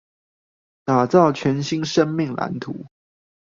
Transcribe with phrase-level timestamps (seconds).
[0.83, 2.87] 打造全新生命藍圖